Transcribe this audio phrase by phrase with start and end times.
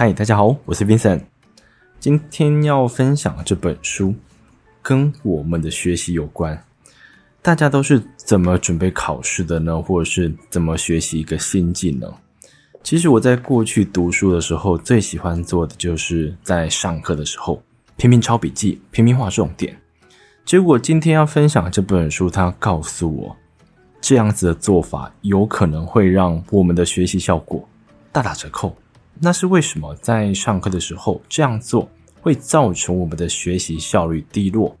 [0.00, 1.20] 嗨，大家好，我是 Vincent。
[1.98, 4.14] 今天要分享的这本书
[4.80, 6.58] 跟我们的学习有关。
[7.42, 9.78] 大家都是怎么准备考试的呢？
[9.82, 12.10] 或者是怎么学习一个新技能？
[12.82, 17.62] 其实我在过去读书的时候，最喜欢做的就是在上课的时候
[17.98, 19.78] 拼命抄笔记，拼命画重点。
[20.46, 23.36] 结果今天要分享这本书，它告诉我，
[24.00, 27.68] 这样子的做法有可能会让我们的学习效果
[28.10, 28.74] 大打折扣。
[29.22, 29.94] 那是为什么？
[29.96, 31.86] 在上课的时候这样做
[32.22, 34.74] 会造成我们的学习效率低落？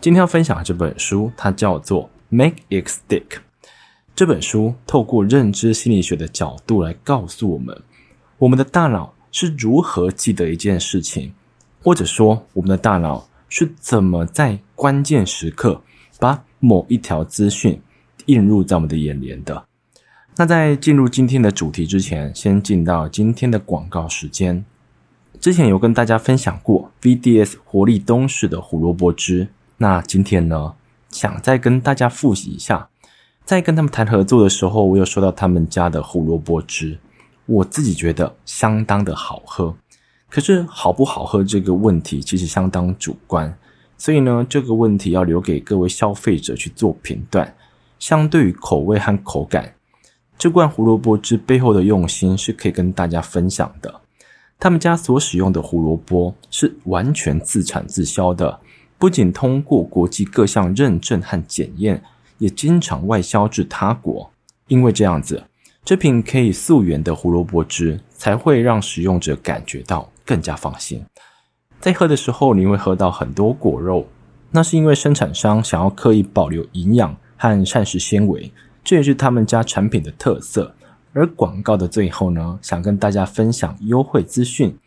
[0.00, 3.28] 今天要分享的这本书，它叫做《Make It Stick》。
[4.16, 7.80] 这本书透过认知心理学的角度来告诉我们，
[8.38, 11.32] 我们的大脑是如何记得一件事情，
[11.80, 15.80] 或者说我们的大脑是怎么在关键时刻
[16.18, 17.80] 把某一条资讯
[18.26, 19.64] 映入在我们的眼帘的。
[20.38, 24.62] 那在进入今天的主题之前，先进到今天的广告时间。
[25.40, 29.48] 之前有跟大家分享过 VDS 活力东势的胡萝卜汁，
[29.78, 30.74] 那今天呢，
[31.08, 32.90] 想再跟大家复习一下。
[33.46, 36.98] 在跟他们谈合作的时候，我有说到他们家的胡萝卜汁，
[37.46, 39.74] 我自己觉得相当的好喝。
[40.28, 43.56] 可是好不好喝这个问题其实相当主观，
[43.96, 47.54] 所以呢，这个问题要留给各位消费者去做评断。
[47.98, 49.75] 相对于口味和口感。
[50.38, 54.02] 这罐胡萝卜汁背后的用心是可以跟大家分享的。
[54.58, 58.60] 他们家所使用的胡萝卜是完全自产自销的，
[58.98, 62.02] 不仅通过国际各项认证和检验，
[62.38, 64.30] 也经常外销至他国。
[64.68, 65.44] 因为这样子，
[65.84, 71.04] 这瓶可以溯源的胡萝卜汁才会让使用者感觉到更加放心。
[71.80, 74.06] 在喝的时候，你会喝到很多果肉，
[74.50, 78.50] 那是因为生产商想要刻意保留营养和膳食纤维。
[78.86, 80.72] 这也是他们家产品的特色。
[81.12, 84.78] 而广告的最后呢，想跟大家分享优惠资讯。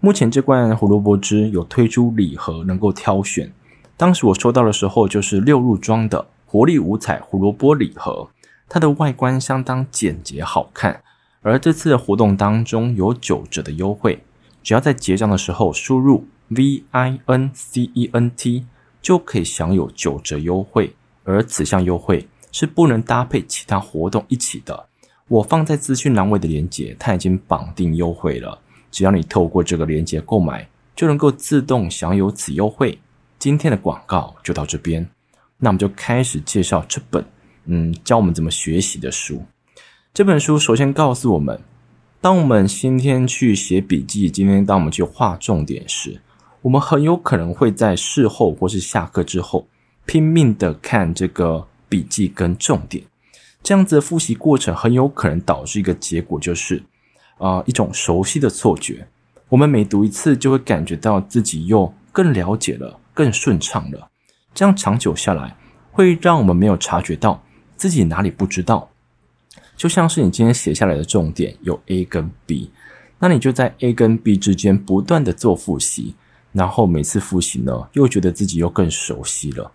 [0.00, 3.52] 目前这罐胡萝卜汁有推出礼盒，能够挑选。
[3.98, 8.30] 当时我收到的时候，就是六入装的活力五彩胡萝卜礼盒，
[8.70, 11.02] 它的外观相当简洁好看。
[11.42, 14.24] 而这次的活动当中有九折的优惠，
[14.62, 18.64] 只要在结账的时候输入 V I N C E N T，
[19.02, 20.94] 就可以享有九折优惠。
[21.24, 24.86] 而此项优惠，是不能搭配其他活动一起的。
[25.28, 28.60] 我放在资讯栏位的链接，它已经绑定优惠了。
[28.90, 32.98] 只要你透过这个链接购买，就能够自动享有此优惠。
[33.38, 35.08] 今天的广告就到这边，
[35.56, 37.24] 那我们就开始介绍这本
[37.64, 39.42] 嗯教我们怎么学习的书。
[40.12, 41.58] 这本书首先告诉我们，
[42.20, 46.20] 当我们今天去写笔记，今天当我们去画重点时，
[46.60, 49.66] 我们很有可能会在事后或是下课之后
[50.04, 51.66] 拼命的看这个。
[51.92, 53.04] 笔记跟重点，
[53.62, 56.76] 这样子的复习过程很有可能导致一个结果，就是
[57.36, 59.06] 啊、呃、一种熟悉的错觉。
[59.50, 64.08] 我们每读一次，就会感觉到自己又更了解了，更顺畅了。
[64.54, 65.54] 这样长久下来，
[65.90, 67.42] 会让我们没有察觉到
[67.76, 68.88] 自己哪里不知道。
[69.76, 72.70] 就像是你今天写下来的重点有 A 跟 B，
[73.18, 76.14] 那你就在 A 跟 B 之间不断的做复习，
[76.52, 79.70] 然后每次复习呢，又觉得自己又更熟悉了。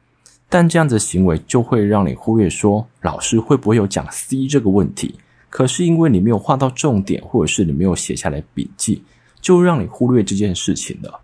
[0.50, 5.16] 但这样子的行为就会让你忽略说，老师会不会有讲 C 这个问题？
[5.50, 9.04] 可是因为你没有画到重点，或者是你没有写下来笔记，
[9.42, 11.22] 就让你忽略这件事情了。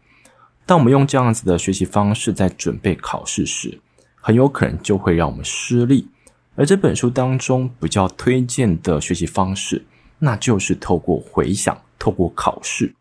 [0.66, 3.79] 当我们用这样子的学习方式在准备考试时，
[4.19, 6.07] 很有可能就会让我们失利。
[6.56, 9.83] 而这本书当中比较推荐的学习方式，
[10.19, 12.94] 那就是透过回想，透过考试。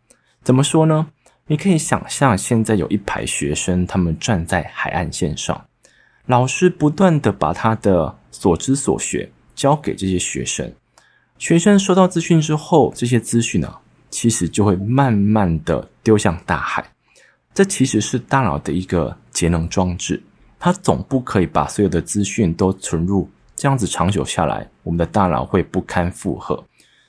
[0.42, 1.06] 怎么说呢？
[1.46, 5.64] 你可以想象现在有一排学生，他们站在海岸线上。
[6.26, 10.72] 老师不断地把他的所知所学教给这些学生，
[11.38, 13.74] 学生收到资讯之后，这些资讯呢，
[14.08, 16.84] 其实就会慢慢地丢向大海。
[17.52, 20.22] 这其实是大脑的一个节能装置，
[20.58, 26.64] 它总不可以把所有的资讯都存入，这样子长久下来，我们的大脑会不堪负荷。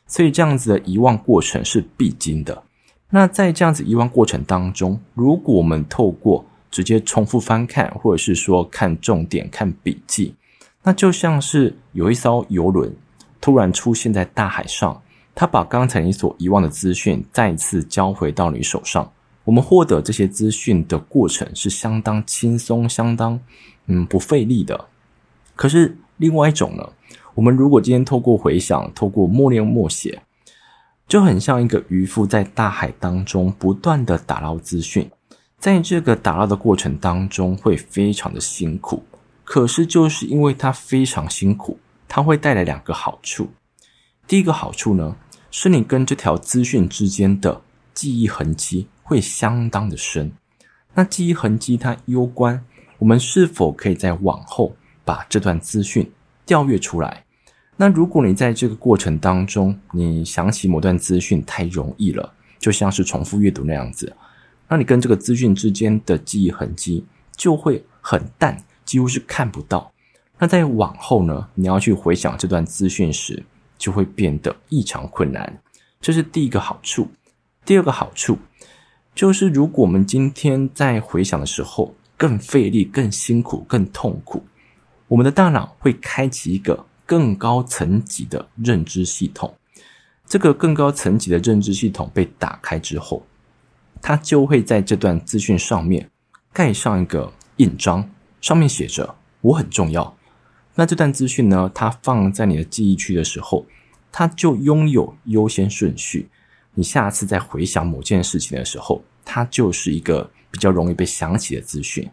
[0.07, 2.63] 所以这样子的遗忘过程是必经的。
[3.09, 6.43] 那在这样子遗忘过程当中，如果我们透过
[6.73, 10.33] 直接重复翻看，或者是说看重点、看笔记，
[10.81, 12.91] 那就像是有一艘游轮
[13.39, 14.99] 突然出现在大海上，
[15.35, 19.07] 它把刚才你所遗忘的资讯再次交回到你手上。
[19.43, 23.39] 我们获得这些资讯的过程是相当轻松、相当
[23.85, 24.87] 嗯不费力的。
[25.55, 26.89] 可是另外一种呢，
[27.35, 30.23] 我们如果今天透过回想、透过默念默写，
[31.07, 35.07] 就很像一个渔夫在大海当中不断的打捞资讯。
[35.63, 39.01] 在这个打捞的过程当中，会非常的辛苦。
[39.45, 43.47] 可是，就是因为它非常辛苦，它会带来两个好处。
[44.27, 45.15] 第一个好处呢，
[45.51, 47.61] 是你跟这条资讯之间的
[47.93, 50.33] 记忆痕迹会相当的深。
[50.95, 52.61] 那记忆痕迹它攸关
[52.99, 54.75] 我们是否可以在往后
[55.05, 56.11] 把这段资讯
[56.45, 57.23] 调阅出来。
[57.77, 64.13] 那如果你在这个过程当中，你想起某段资讯太容易了，就像是重复阅读那样子，
[64.67, 67.05] 那你跟这个资讯之间的记忆痕迹
[67.35, 69.91] 就会很淡，几乎是看不到。
[70.39, 73.43] 那在往后呢，你要去回想这段资讯时，
[73.77, 75.61] 就会变得异常困难。
[76.01, 77.09] 这是第一个好处。
[77.65, 78.37] 第二个好处
[79.15, 84.43] 就是，如果我们今天在回想的时候更费力、更辛苦、更痛苦，
[85.07, 86.85] 我们的大脑会开启一个。
[87.05, 89.53] 更高层级的认知系统，
[90.25, 93.21] 这个更高层级的认知系统被打开之后，
[94.03, 96.09] 它就会在这段资讯上面
[96.51, 98.09] 盖上一个印章，
[98.41, 100.17] 上面写着“我很重要”。
[100.75, 103.65] 那这段资讯呢，它放在你的记忆区的时候，
[104.11, 106.29] 它就拥有优先顺序。
[106.73, 112.11] 你下次再回想某件事情的时候，它就是一个比较容易被想起的资讯。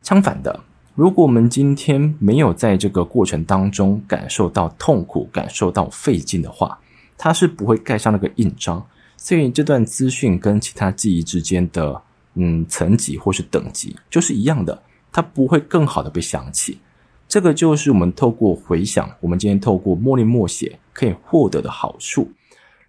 [0.00, 0.60] 相反的。
[0.94, 6.78] 如果我们今天没有在这个过程当中感受到痛苦、感受到费劲的话，
[7.16, 8.86] 它是不会盖上那个印章。
[9.24, 12.02] 所以这段资讯跟其他记忆之间的
[12.34, 14.82] 嗯层级或是等级就是一样的，
[15.12, 16.80] 它不会更好的被想起。
[17.28, 22.32] 这个就是我们透过回想，我们今天透过默念默写可以获得的好处。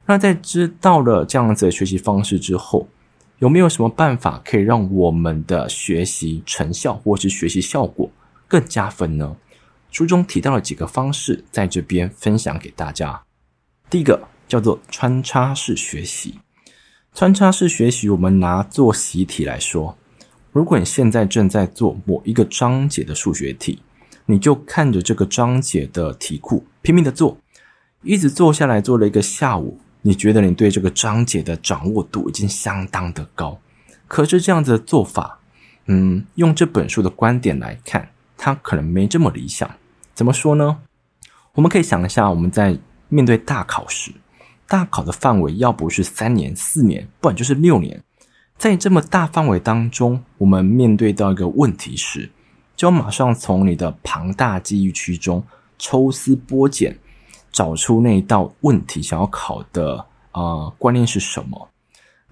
[0.08, 2.88] 那在知道了这样子的学习方式之后，
[3.38, 8.10] 有没有什么办法可以让我们的学习成效或是学习效果
[8.48, 9.38] 更加分呢？
[9.92, 13.22] 书中提到了几个方式，在这边分享给大家。
[13.88, 16.40] 第一个叫做穿插式学习。
[17.14, 19.98] 穿插式学习，我们拿做习题来说，
[20.52, 23.82] 如果你现在正在做某一个章节的数学题，
[24.26, 27.38] 你就看着这个章节的题库拼命的做，
[28.02, 29.80] 一直做下来，做了一个下午。
[30.06, 33.58] 你觉得你对这个章节的掌握度已经相当的高，
[34.08, 35.40] 可是这样子的做法，
[35.86, 39.70] 嗯，用这本书的观点来看，它可能没这么理想。
[40.14, 40.80] 怎么说呢？
[41.54, 44.12] 我们可以想一下，我们在面对大考时，
[44.74, 48.04] 大考的范围要不是三年、四年，不然就是六年，
[48.58, 52.32] 在这么大范围当中，我们面对到一个问题时，
[52.76, 55.44] 就要马上从你的庞大记忆区中
[55.78, 56.98] 抽丝剥茧。
[57.52, 60.00] 找出那一道问题想要考的
[60.32, 61.70] 啊、呃、观念是什么？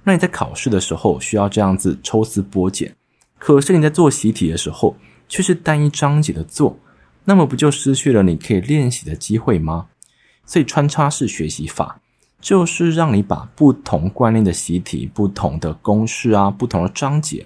[0.04, 2.96] 那你在考试的时候需要这样子抽丝剥茧，
[3.38, 4.96] 可是你在做习题的时候
[5.30, 6.76] 却是单一章节的做，
[7.24, 9.90] 那么不就失去了你可以练习的机会吗？
[10.44, 12.02] 所以穿插式学习法
[12.42, 17.46] 就是让你把不同观念的习题、不同的公式啊、不同的章节，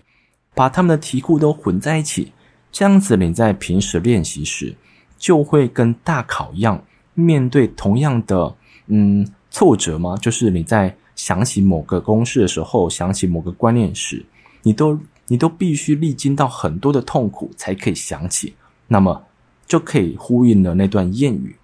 [0.55, 2.31] 把他们的题库都混在一起，
[2.71, 4.73] 这样子你在平时练习时
[5.17, 6.81] 就会跟大考一样。
[7.13, 8.55] 面对同样的
[8.87, 10.17] 嗯挫折吗？
[10.17, 14.25] 就是你在想起某个公式的时候，想起某个观念时，
[14.63, 18.53] 你都你都必须历经到很多的痛苦才可以想起。
[18.87, 19.23] 那么
[19.65, 21.55] 就可以呼应了那段谚语：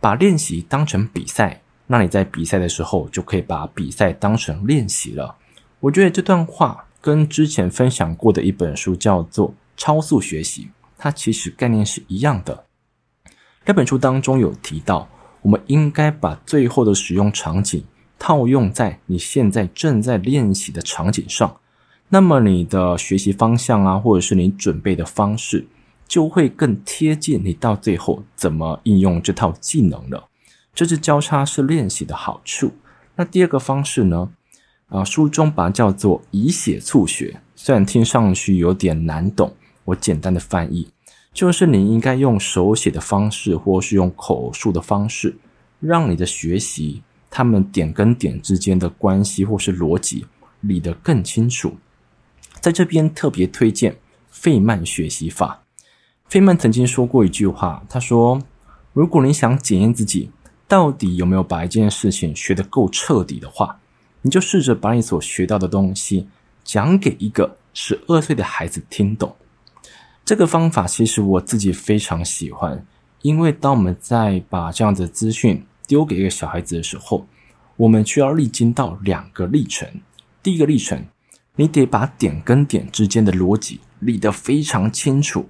[0.00, 5.34] 把练习当成比赛，那你在比赛的时候就可以把比赛当成练习了。
[5.80, 10.62] 我觉得这段话跟之前分享过的一本书叫做《超速学习》，
[10.96, 12.64] 它其实概念是一样的。
[13.64, 15.08] 这本书当中有提到，
[15.42, 17.82] 我们应该把最后的使用场景
[18.20, 21.56] 套用在你现在正在练习的场景上，
[22.08, 25.66] 那么你的学习方向啊，或者是你准备的方式，
[26.06, 30.28] 就会更贴近你到最后怎么应用这套技能了。
[30.80, 32.72] 这是交叉式练习的好处。
[33.16, 34.30] 那第二个方式呢？
[34.88, 39.52] 啊，书中把它叫做以写促学，虽然听上去有点难懂，
[39.84, 40.88] 我简单的翻译。
[41.34, 45.36] 就是你应该用手写的方式，或是用口述的方式，
[45.80, 50.24] 让你的学习，他们点跟点之间的关系或是逻辑
[50.62, 51.76] 理得更清楚。
[52.58, 53.98] 在这边特别推荐
[54.30, 55.62] 费曼学习法。
[56.26, 58.40] 费曼曾经说过一句话，他说
[58.94, 60.30] ：“如果你想检验自己
[60.70, 63.80] 到底有没有把一件事情学得够彻底的话，
[64.22, 66.28] 你就试着把你所学到的东西
[66.62, 69.34] 讲给一个十二岁的孩子听懂。”
[70.24, 72.86] 这个方法其实我自己非常喜欢，
[73.22, 77.26] 因为当我们在把这样的资讯丢给一个小孩子的时候，
[77.74, 79.88] 我们需要历经到两个历程。
[80.40, 81.04] 第一个历程，
[81.56, 85.48] 你得把点跟点之间的逻辑理得非常清楚，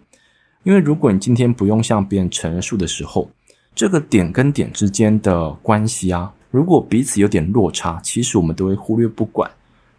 [0.63, 3.31] 因为如果你今天不用向别人陈述的时候，
[3.75, 9.51] 这个点跟点之间的关系啊，如果彼此有点落差，其实我们都会忽略不管。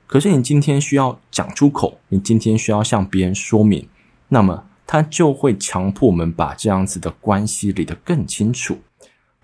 [0.08, 3.88] 可是你今天需要讲出口，你今天需要向别人说明，
[4.30, 4.66] 那么。
[4.88, 8.78] 它就会强迫我们把这样子的关系理得更清楚。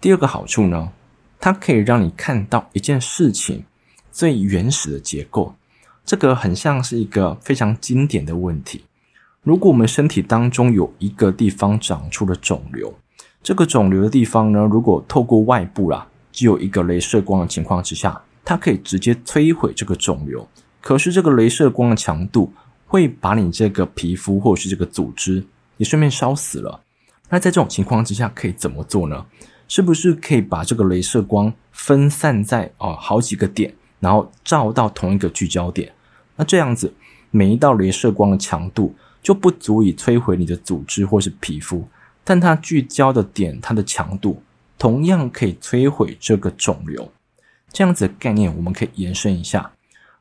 [0.02, 0.92] 第二个好处呢，
[1.40, 3.64] 它可以让你看到一件事情
[4.12, 5.56] 最原始的结构。
[6.04, 8.84] 这个很像是一个非常经典的问题。
[9.42, 12.94] 如果我们身体当中有一个地方长出了肿瘤，
[13.42, 20.48] 这个肿瘤的地方呢，如果透过外部啦，只有一个镭射光的情况之下，它可以直接摧毁这个肿瘤。
[20.82, 22.52] 可是这个镭射光的强度
[22.86, 25.46] 会把你这个皮肤或者是这个组织
[25.78, 26.82] 也顺便烧死了。
[27.30, 29.26] 那在这种情况之下，可以怎么做呢？
[29.68, 35.92] 是不是可以把这个镭射光分散在哦好几个点，然后照到同一个聚焦点？
[36.38, 36.94] 那这样子，
[37.32, 41.86] 每一道镭射光的强度就不足以摧毁你的组织或是皮肤，
[42.30, 44.44] 但它聚焦的点，它的强度
[44.78, 47.10] 同样可以摧毁这个肿瘤。
[47.72, 49.72] 这样子的概念，我们可以延伸一下：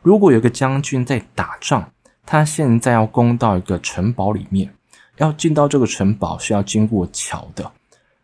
[0.03, 1.91] 如果有个将军在打仗，
[2.25, 4.73] 他现在要攻到一个城堡里面，
[5.17, 7.69] 要进到这个城堡是要经过桥的。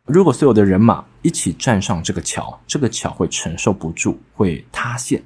[0.04, 5.20] 如果所有的人马一起站上这个桥，这个桥会承受不住，会塌陷。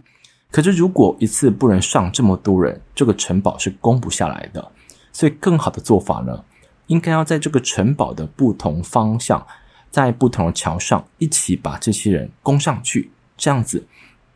[0.51, 4.73] 可是，如果一次不能上这么多人，这个城堡是攻不下来的。
[5.13, 6.43] 所以，更好的做法呢，
[6.87, 9.47] 应该要在这个城堡的不同方向，
[9.91, 13.11] 在不同的桥上一起把这些人攻上去。
[13.37, 13.87] 这样子，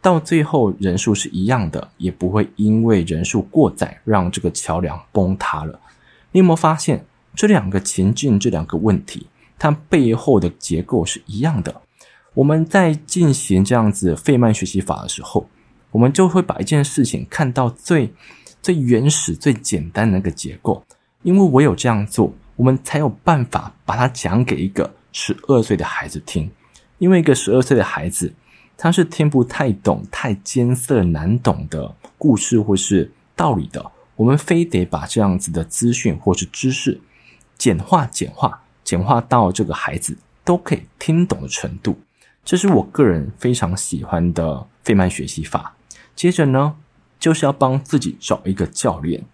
[0.00, 5.80] 到最后人数是一样的，也不会因为人数过载让这个桥梁崩塌了。
[6.33, 7.04] 你有没有发现，
[7.35, 9.26] 这两个情境，这两个问题，
[9.59, 11.83] 它背后的结构是一样的？
[12.35, 15.49] 我们在进行这样子费曼学习法的时候。
[15.92, 18.14] 我们就会把一件事情看到最
[18.62, 20.85] 最原始、最简单的那个结构，
[21.25, 26.50] 因为我有这样做，我们才有办法把它讲给一个十二岁的孩子听。
[26.99, 28.35] 因为一个十二岁的孩子，
[28.76, 33.90] 他是听不太懂、太艰涩难懂的故事或是道理的。
[34.14, 37.00] 我们非得把这样子的资讯或是知识
[37.57, 41.99] 简化、简化、简化到这个孩子都可以听懂的程度。
[42.45, 45.75] 这是我个人非常喜欢的费曼学习法。
[46.14, 46.76] 接着呢，
[47.19, 49.25] 就是要帮自己找一个教练。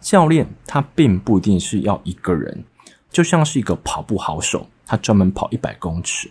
[0.00, 2.64] 教练他并不一定是要一个人，
[3.10, 6.30] 就像是一个跑步好手，他专门跑一百公尺。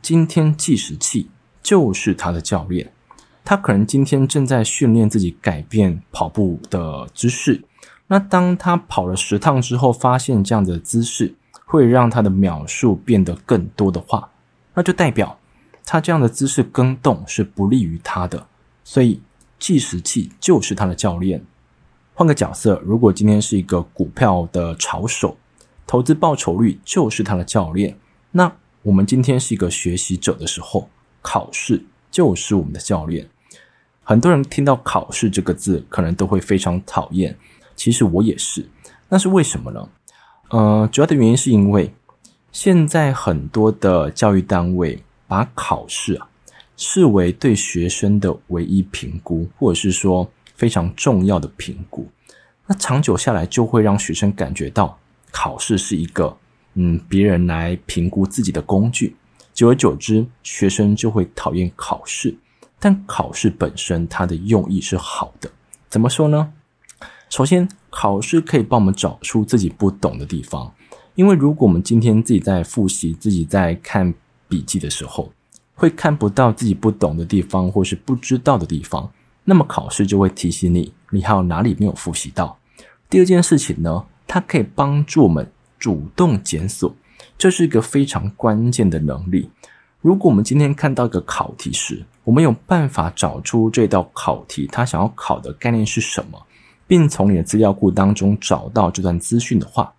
[0.00, 1.28] 今天计时器
[1.62, 2.90] 就是他的教练，
[3.44, 7.62] 他可能今天正在训练自己改变跑步的姿势。
[8.08, 14.30] 那当他跑了十趟之后，发现这样的姿势会让他的秒数变得更多的话，
[14.74, 15.38] 那就代表
[15.84, 18.46] 他这样的姿势更动是不利于他的。
[18.84, 19.20] 所以
[19.58, 21.44] 计时器就是他的教练。
[22.14, 25.36] 换个角色，如果今天是一个股票的炒手，
[25.86, 27.96] 投资报酬率就是他的教练。
[28.30, 28.52] 那
[28.82, 30.88] 我们今天是一个学习者的时候，
[31.22, 33.28] 考试就是我们的教练。
[34.02, 37.36] 很多人听到“考试”这个字，可能都会非常讨厌。
[37.74, 38.66] 其实我也是。
[39.08, 39.88] 那是为什么呢？
[40.50, 41.94] 呃，主要的原因是因为
[42.50, 46.28] 现在很多的教育单位把考试啊。
[46.74, 50.28] 视为对学生的唯一评估，或者是说
[50.62, 52.08] 非常重要的评估，
[52.68, 54.96] 那长久下来就会让学生感觉到
[55.32, 56.36] 考试是一个
[56.74, 59.16] 嗯别人来评估自己的工具。
[59.52, 62.32] 久而久之，学生就会讨厌考试。
[62.78, 65.50] 但考试本身它的用意是好的，
[65.88, 66.52] 怎么说呢？
[67.28, 70.72] 首先，考试可以帮我们找出自己不懂的地方，
[71.16, 74.14] 因为如果我们今天自己在复习、自己在看
[74.48, 75.32] 笔记的时候，
[75.74, 79.10] 会看不到自己不懂的地方，或是不知道的地方，
[79.44, 82.58] 那么考试就会提醒你，你还有哪里没有复习到。
[83.10, 86.94] 第二件事情呢，它可以帮助我们主动检索，
[87.36, 89.50] 这是一个非常关键的能力。
[90.00, 96.40] 如果我们今天看到一个考题时，我们有办法找出这道考题它想要考的概念是什么，
[96.86, 99.92] 并从你的资料库当中找到这段资讯的话，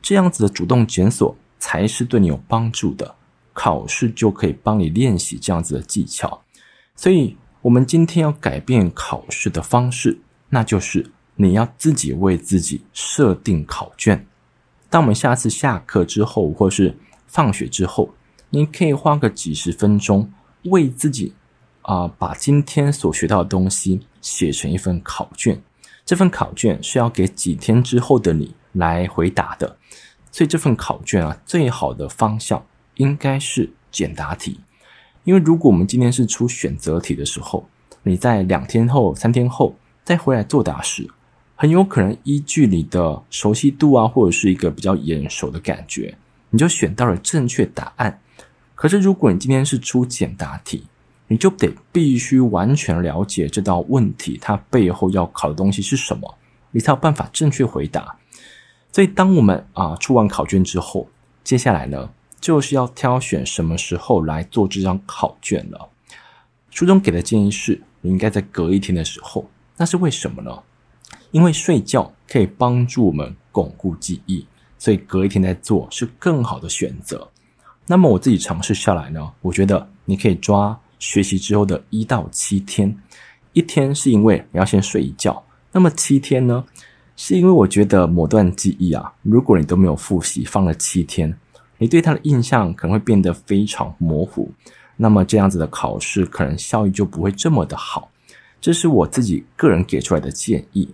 [0.00, 3.14] 这样子的主动检索才是对你有帮助的。
[3.52, 6.40] 考试就可以帮你练习这样子的技巧，
[6.94, 14.26] 所以我们今天要改变考试的方式，那就是你要自己为自己设定考卷。
[14.88, 18.14] 当我们下次下课之后，或是放学之后，
[18.50, 20.32] 你可以花个几十分钟，
[20.64, 21.34] 为自己
[21.82, 25.62] 啊、把今天所学到的东西写成一份考卷。
[26.04, 29.76] 这份考卷是要给几天之后的你来回答的，
[30.32, 32.64] 所以这份考卷啊，最好的方向。
[32.96, 34.60] 应该是简答题，
[35.30, 37.64] 因为如果我们今天是出选择题的时候，
[38.02, 41.08] 你在两天后、三天后再回来作答时，
[41.54, 46.18] 很有可能依据你的熟悉度啊，或者是一个比较眼熟的感觉，
[46.50, 48.20] 你就选到了正确答案。
[48.74, 50.82] 可是如果你今天是出简答题，
[51.28, 56.34] 你就得必须完全了解这道问题它背后要考的东西是什么，
[56.72, 58.16] 你才有办法正确回答。
[58.90, 61.08] 所以当我们啊出完考卷之后，
[61.44, 62.10] 接下来呢，
[62.40, 65.88] 就是要挑选什么时候来做这张考卷了。
[66.70, 69.48] 书中给的建议是，你应该在隔一天的时候。
[69.76, 70.62] 那是为什么呢？
[71.30, 74.46] 因为睡觉可以帮助我们巩固记忆，
[74.78, 77.28] 所以隔一天再做是更好的选择。
[77.86, 82.96] 那么我自己尝试下来呢，我觉得你可以抓学习之后的一到七天，
[83.52, 85.42] 一天是因为你要先睡一觉，
[85.72, 86.64] 那么七天呢，
[87.16, 91.36] 是因为我觉得某段记忆啊，如果你都没有复习，放了七天，
[91.80, 94.52] 你对他的印象可能会变得非常模糊，
[94.98, 98.10] 那么这样子的考试可能效益就不会这么的好。
[98.60, 100.90] 这是我自己个人给出来的建议。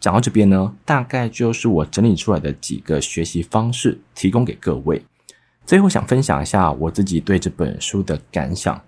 [0.00, 5.00] 讲到这边呢，大概就是我整理出来的几个学习方式，提供给各位。
[5.64, 8.82] 最后想分享一下我自己对这本书的感想。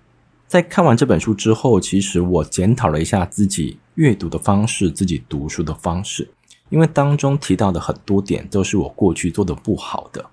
[0.48, 6.28] 在看完这本书之后，其实我检讨了一下自己阅读的方式，自己读书的方式。
[6.70, 10.28] 因为当中提到的很多点都是我过去做的不好的。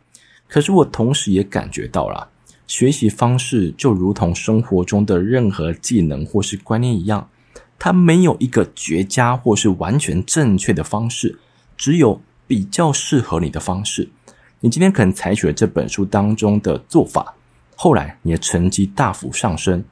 [0.47, 2.29] 可是我同时也感觉到了，
[2.67, 7.29] 学习方式就如同生活中的任何技能或是观念一样。
[7.77, 11.37] 它没有一个绝佳或是完全正确的方式，
[11.75, 14.07] 只有比较适合你的方式。
[14.61, 17.35] 你今天可能采取了这本书当中的做法，
[17.75, 19.83] 后来你的成绩大幅上升，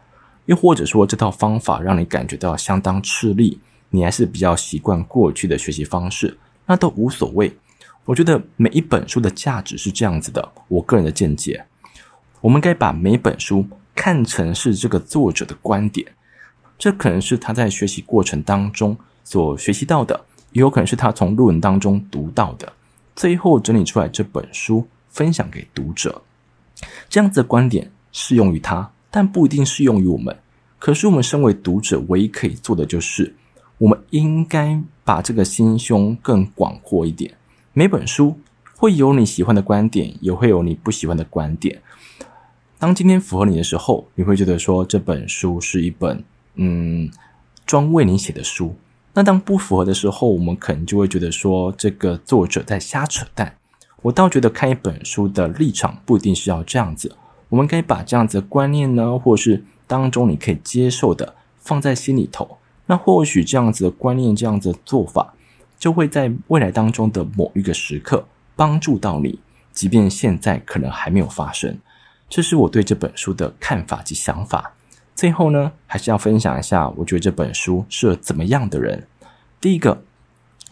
[0.46, 7.52] 又或者说这套方法让你感觉到相当吃力，你还是比较习惯过去的学习方式，那都无所谓。
[8.06, 11.66] 我觉得每一本书的价值是这样子的，我个人的见解，
[12.42, 16.06] 我们该把每本书看成是这个作者的观点。
[16.78, 22.74] 这可能是他在学习过程当中所学习到的，也有可能是他从论文当中读到的，
[23.16, 26.22] 最后整理出来这本书分享给读者。
[27.08, 30.36] 这样子的观点适用于他，但不一定适用于我们。
[30.78, 33.34] 可是我们身为读者，唯一可以做的就是，
[33.78, 37.34] 我们应该把这个心胸更广阔一点。
[37.76, 38.38] 每本书
[38.78, 41.82] 会有你喜欢的观点，也会有你不喜欢的观点。
[42.78, 46.24] 当今天符合你的时候，你会觉得说这本书是一本。
[46.54, 47.10] 嗯，
[47.66, 48.76] 专为你写的书，
[49.16, 53.58] 那当不符合的时候，我们可能就会觉得说这个作者在瞎扯淡。
[54.04, 57.16] 我倒觉得看一本书的立场不一定是要这样子，
[57.50, 62.60] 我们可以把这样子的观念呢，或是当中你可以接受的放在心里头。
[62.86, 65.34] 那或许这样子的观念，这样子的做法，
[65.84, 69.38] 就会在未来当中的某一个时刻帮助到你，
[69.74, 71.78] 即便现在可能还没有发生。
[72.30, 74.76] 这是我对这本书的看法及想法。
[75.14, 79.06] 最后呢，还是要分享一下，我觉得这本书适合怎么样的人。
[79.60, 80.02] 第一个，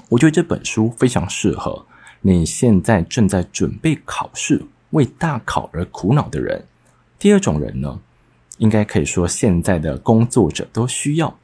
[0.07, 1.85] 我觉得这本书非常适合
[2.21, 6.63] 你现在正在准备考试、为大考而苦恼的人。
[7.19, 7.99] 第二种人呢，
[8.59, 11.37] 应该可以说现在的工作者都需要，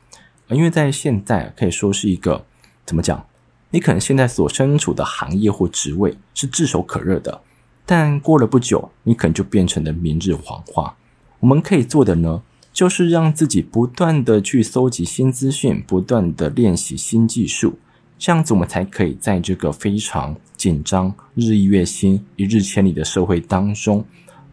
[0.47, 2.45] 因为在现在可以说是一个
[2.85, 3.26] 怎么讲？
[3.69, 7.41] 你可能现在所身处的行业或职位是炙手可热的，
[7.85, 10.95] 但过了不久，你可能就变成了明日黄花。
[11.39, 17.77] 我们可以做的呢，就是让自己不断的去搜集新资讯，不断的练习新技术，
[18.17, 24.03] 这样子我们才可以在这个非常紧张、日益月新、一日千里的社会当中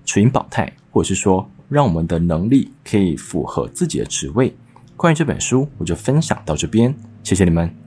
[0.05, 4.55] 持盈保态，或者是说让我们的能力可以符合自己的职位。
[4.97, 7.84] 关于这本书，我就分享到这边，谢谢你们。